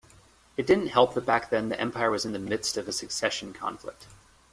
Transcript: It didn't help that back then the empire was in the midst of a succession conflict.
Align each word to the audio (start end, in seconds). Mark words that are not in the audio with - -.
It 0.57 0.65
didn't 0.65 0.87
help 0.87 1.13
that 1.13 1.27
back 1.27 1.51
then 1.51 1.69
the 1.69 1.79
empire 1.79 2.09
was 2.09 2.25
in 2.25 2.31
the 2.33 2.39
midst 2.39 2.75
of 2.75 2.87
a 2.87 2.91
succession 2.91 3.53
conflict. 3.53 4.07